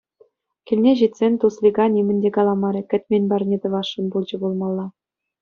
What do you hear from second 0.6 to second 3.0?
Килне ҫитсен Туслика нимӗн те каламарӗ—